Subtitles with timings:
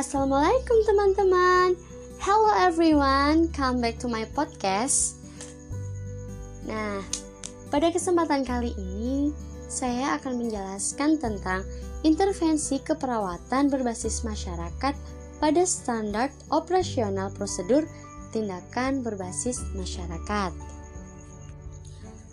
[0.00, 1.76] Assalamualaikum teman-teman.
[2.24, 5.20] Hello everyone, come back to my podcast.
[6.64, 7.04] Nah,
[7.68, 9.28] pada kesempatan kali ini
[9.68, 11.68] Saya akan menjelaskan tentang
[12.00, 14.96] intervensi keperawatan berbasis masyarakat
[15.36, 17.84] pada standar operasional prosedur
[18.32, 20.56] tindakan berbasis masyarakat.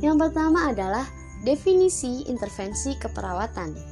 [0.00, 1.04] Yang pertama adalah
[1.44, 3.89] definisi intervensi keperawatan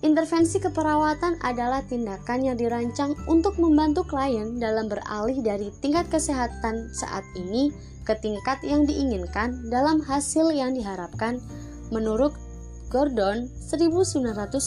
[0.00, 7.20] Intervensi keperawatan adalah tindakan yang dirancang untuk membantu klien dalam beralih dari tingkat kesehatan saat
[7.36, 7.68] ini
[8.08, 11.36] ke tingkat yang diinginkan dalam hasil yang diharapkan
[11.92, 12.32] menurut
[12.88, 14.64] Gordon 1994.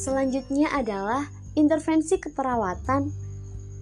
[0.00, 1.28] Selanjutnya adalah
[1.60, 3.12] intervensi keperawatan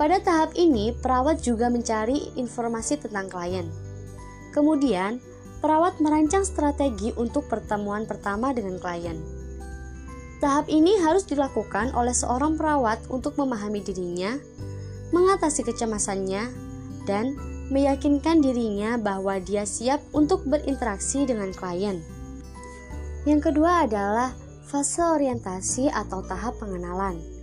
[0.00, 3.68] Pada tahap ini, perawat juga mencari informasi tentang klien.
[4.48, 5.20] Kemudian,
[5.60, 9.20] perawat merancang strategi untuk pertemuan pertama dengan klien.
[10.40, 14.40] Tahap ini harus dilakukan oleh seorang perawat untuk memahami dirinya,
[15.12, 16.48] mengatasi kecemasannya,
[17.04, 17.36] dan
[17.68, 22.00] meyakinkan dirinya bahwa dia siap untuk berinteraksi dengan klien.
[23.28, 24.32] Yang kedua adalah
[24.64, 27.39] fase orientasi atau tahap pengenalan.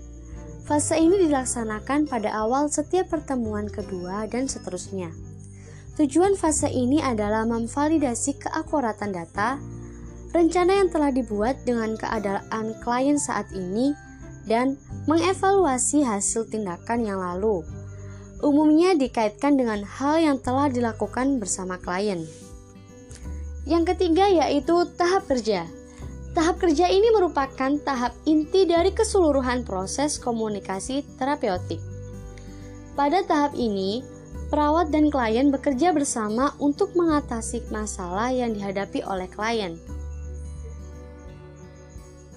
[0.68, 5.16] Fase ini dilaksanakan pada awal setiap pertemuan kedua dan seterusnya.
[5.96, 9.56] Tujuan fase ini adalah memvalidasi keakuratan data,
[10.36, 13.96] rencana yang telah dibuat dengan keadaan klien saat ini,
[14.44, 14.76] dan
[15.08, 17.64] mengevaluasi hasil tindakan yang lalu.
[18.44, 22.28] Umumnya dikaitkan dengan hal yang telah dilakukan bersama klien.
[23.64, 25.64] Yang ketiga yaitu tahap kerja.
[26.38, 31.82] Tahap kerja ini merupakan tahap inti dari keseluruhan proses komunikasi terapeutik.
[32.94, 34.06] Pada tahap ini,
[34.54, 39.82] perawat dan klien bekerja bersama untuk mengatasi masalah yang dihadapi oleh klien.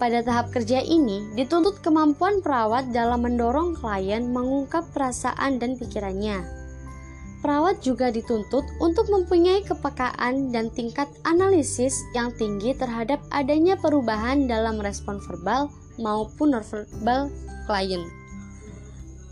[0.01, 6.60] Pada tahap kerja ini, dituntut kemampuan perawat dalam mendorong klien mengungkap perasaan dan pikirannya
[7.41, 14.77] Perawat juga dituntut untuk mempunyai kepekaan dan tingkat analisis yang tinggi terhadap adanya perubahan dalam
[14.77, 17.33] respon verbal maupun nonverbal
[17.65, 18.05] klien.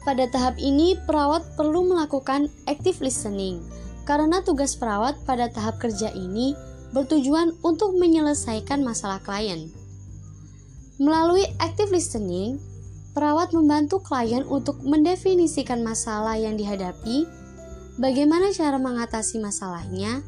[0.08, 3.60] Pada tahap ini, perawat perlu melakukan active listening
[4.08, 6.56] karena tugas perawat pada tahap kerja ini
[6.96, 9.68] bertujuan untuk menyelesaikan masalah klien.
[10.96, 12.56] Melalui active listening,
[13.12, 17.28] perawat membantu klien untuk mendefinisikan masalah yang dihadapi
[17.98, 20.22] bagaimana cara mengatasi masalahnya,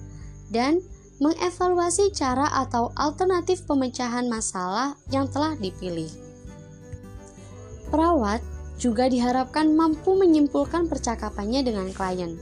[0.51, 0.83] dan
[1.23, 6.11] mengevaluasi cara atau alternatif pemecahan masalah yang telah dipilih.
[7.89, 8.43] Perawat
[8.81, 12.35] juga diharapkan mampu menyimpulkan percakapannya dengan klien.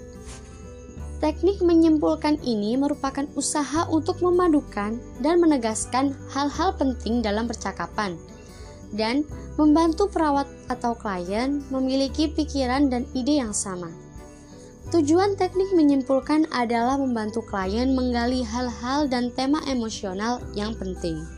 [1.19, 8.15] Teknik menyimpulkan ini merupakan usaha untuk memadukan dan menegaskan hal-hal penting dalam percakapan
[8.94, 9.27] dan
[9.59, 13.91] membantu perawat atau klien memiliki pikiran dan ide yang sama.
[14.88, 21.28] Tujuan teknik menyimpulkan adalah membantu klien menggali hal-hal dan tema emosional yang penting.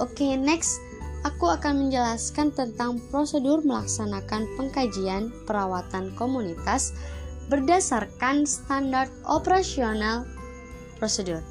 [0.00, 0.80] Oke, okay, next
[1.20, 6.96] aku akan menjelaskan tentang prosedur melaksanakan pengkajian perawatan komunitas
[7.52, 10.24] berdasarkan standar operasional
[10.96, 11.44] prosedur.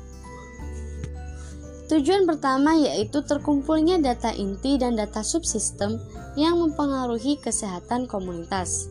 [1.86, 6.02] Tujuan pertama yaitu terkumpulnya data inti dan data subsistem
[6.34, 8.90] yang mempengaruhi kesehatan komunitas.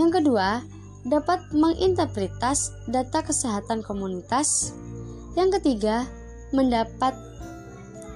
[0.00, 0.62] Yang kedua,
[1.06, 4.74] dapat menginterpretas data kesehatan komunitas.
[5.38, 6.02] Yang ketiga,
[6.50, 7.14] mendapat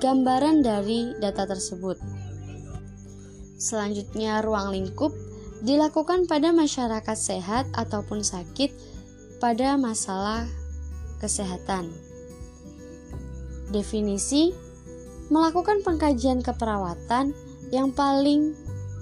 [0.03, 2.01] gambaran dari data tersebut.
[3.61, 5.13] Selanjutnya, ruang lingkup
[5.61, 8.73] dilakukan pada masyarakat sehat ataupun sakit
[9.39, 10.49] pada masalah
[11.21, 11.93] kesehatan.
[13.71, 14.51] Definisi
[15.31, 17.37] melakukan pengkajian keperawatan
[17.71, 18.57] yang paling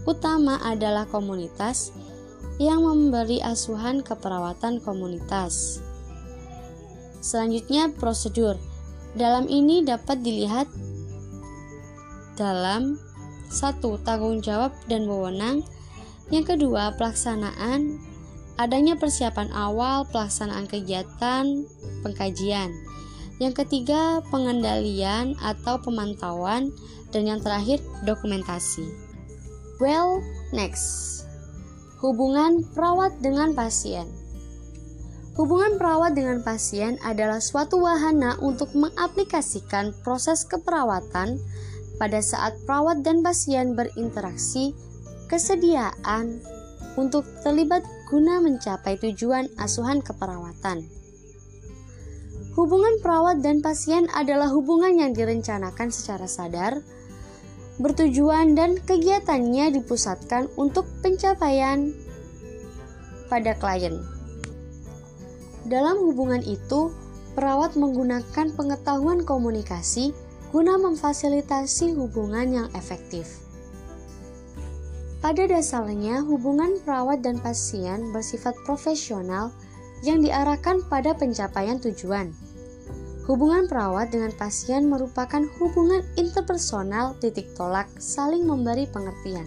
[0.05, 1.94] utama adalah komunitas
[2.58, 5.78] yang memberi asuhan keperawatan komunitas.
[7.22, 8.58] Selanjutnya, prosedur.
[9.14, 10.69] Dalam ini dapat dilihat
[12.38, 12.99] dalam
[13.50, 15.64] satu tanggung jawab dan wewenang,
[16.28, 17.99] yang kedua pelaksanaan,
[18.60, 21.64] adanya persiapan awal pelaksanaan kegiatan
[22.05, 22.75] pengkajian,
[23.38, 26.75] Yang ketiga, pengendalian atau pemantauan.
[27.08, 28.84] Dan yang terakhir, dokumentasi.
[29.81, 30.20] Well,
[30.50, 31.18] next.
[31.99, 34.06] Hubungan perawat dengan pasien.
[35.35, 41.43] Hubungan perawat dengan pasien adalah suatu wahana untuk mengaplikasikan proses keperawatan
[41.99, 44.79] pada saat perawat dan pasien berinteraksi,
[45.27, 46.39] kesediaan
[46.95, 50.87] untuk terlibat guna mencapai tujuan asuhan keperawatan.
[52.55, 56.79] Hubungan perawat dan pasien adalah hubungan yang direncanakan secara sadar,
[57.79, 61.95] bertujuan dan kegiatannya dipusatkan untuk pencapaian
[63.31, 64.03] pada klien.
[65.69, 66.91] Dalam hubungan itu,
[67.39, 70.11] perawat menggunakan pengetahuan komunikasi
[70.51, 73.45] guna memfasilitasi hubungan yang efektif.
[75.19, 79.51] Pada dasarnya, hubungan perawat dan pasien bersifat profesional
[80.07, 82.31] yang diarahkan pada pencapaian tujuan.
[83.29, 89.45] Hubungan perawat dengan pasien merupakan hubungan interpersonal titik tolak saling memberi pengertian.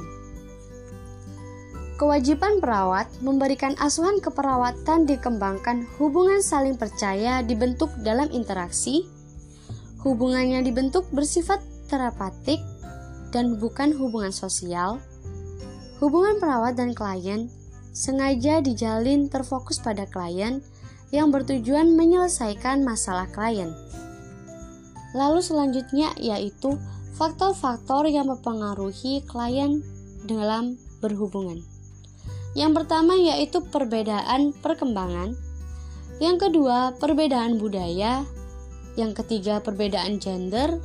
[1.98, 9.10] Kewajiban perawat memberikan asuhan keperawatan dikembangkan hubungan saling percaya dibentuk dalam interaksi.
[10.06, 12.62] Hubungannya dibentuk bersifat terapatik
[13.34, 15.02] dan bukan hubungan sosial.
[15.98, 17.50] Hubungan perawat dan klien
[17.98, 20.62] sengaja dijalin terfokus pada klien
[21.12, 23.72] yang bertujuan menyelesaikan masalah klien.
[25.12, 26.80] Lalu selanjutnya yaitu
[27.20, 29.84] faktor-faktor yang mempengaruhi klien
[30.24, 31.60] dalam berhubungan.
[32.56, 35.36] Yang pertama yaitu perbedaan perkembangan,
[36.20, 38.24] yang kedua perbedaan budaya,
[39.00, 40.80] yang ketiga perbedaan gender,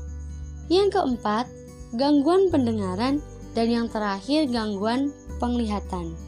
[0.66, 1.46] yang keempat
[1.94, 3.22] gangguan pendengaran,
[3.54, 6.25] dan yang terakhir gangguan penglihatan.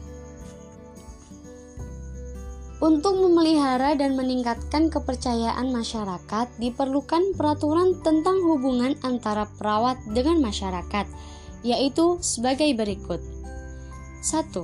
[2.79, 11.03] Untuk memelihara dan meningkatkan kepercayaan masyarakat, diperlukan peraturan tentang hubungan antara perawat dengan masyarakat,
[11.59, 13.19] yaitu sebagai berikut:
[14.23, 14.63] 1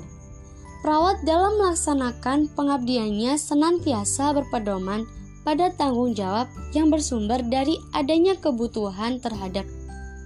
[0.79, 5.03] Perawat dalam melaksanakan pengabdiannya senantiasa berpedoman
[5.43, 9.67] pada tanggung jawab yang bersumber dari adanya kebutuhan terhadap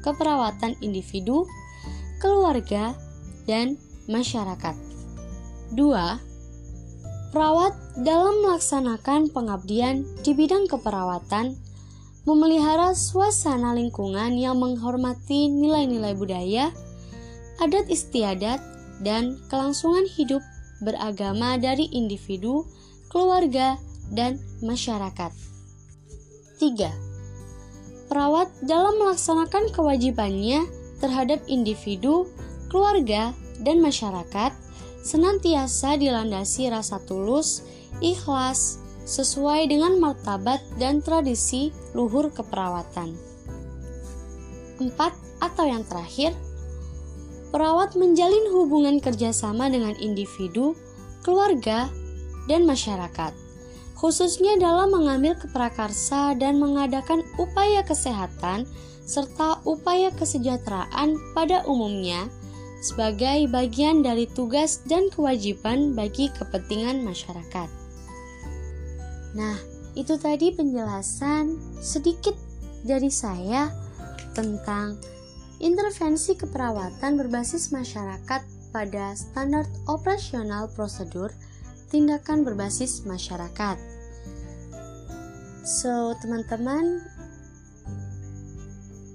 [0.05, 1.49] keperawatan individu,
[2.21, 2.93] keluarga,
[3.49, 4.77] dan masyarakat.
[5.73, 6.28] 2.
[7.29, 11.53] Perawat dalam melaksanakan pengabdian di bidang keperawatan
[12.25, 16.73] memelihara suasana lingkungan yang menghormati nilai-nilai budaya,
[17.61, 18.57] adat istiadat,
[19.05, 20.41] dan kelangsungan hidup
[20.81, 22.65] beragama dari individu,
[23.13, 23.77] keluarga,
[24.09, 25.29] dan masyarakat.
[26.57, 28.09] 3.
[28.09, 30.65] Perawat dalam melaksanakan kewajibannya
[30.97, 32.25] terhadap individu,
[32.73, 34.49] keluarga, dan masyarakat
[35.01, 37.63] senantiasa dilandasi rasa tulus,
[38.03, 38.79] ikhlas,
[39.09, 43.17] sesuai dengan martabat dan tradisi luhur keperawatan.
[44.77, 44.93] 4.
[45.39, 46.35] Atau yang terakhir,
[47.49, 50.77] perawat menjalin hubungan kerjasama dengan individu,
[51.25, 51.89] keluarga,
[52.45, 53.33] dan masyarakat,
[53.97, 58.69] khususnya dalam mengambil keprakarsa dan mengadakan upaya kesehatan
[59.09, 62.29] serta upaya kesejahteraan pada umumnya
[62.79, 67.69] sebagai bagian dari tugas dan kewajiban bagi kepentingan masyarakat.
[69.35, 69.57] Nah,
[69.93, 72.33] itu tadi penjelasan sedikit
[72.87, 73.67] dari saya
[74.31, 74.95] tentang
[75.59, 81.35] Intervensi keperawatan berbasis masyarakat pada standar operasional prosedur
[81.91, 83.75] tindakan berbasis masyarakat.
[85.67, 87.03] So, teman-teman,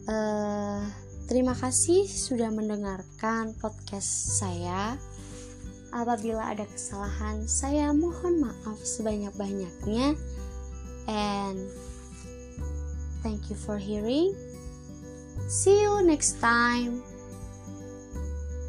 [0.04, 0.84] uh,
[1.26, 4.96] terima kasih sudah mendengarkan podcast saya.
[5.94, 10.18] Apabila ada kesalahan, saya mohon maaf sebanyak-banyaknya.
[11.06, 11.58] And
[13.22, 14.34] thank you for hearing.
[15.46, 17.04] See you next time.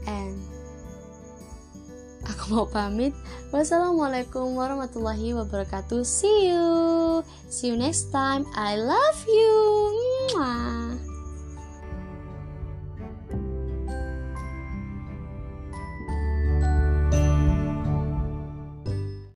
[0.06, 0.38] And
[2.30, 3.18] aku mau pamit.
[3.50, 6.04] Wassalamualaikum warahmatullahi wabarakatuh.
[6.04, 6.68] See you.
[7.48, 8.46] See you next time.
[8.54, 9.56] I love you.
[10.36, 10.95] Mwah.